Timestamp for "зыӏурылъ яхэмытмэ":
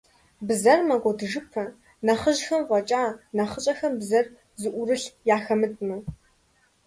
4.61-5.97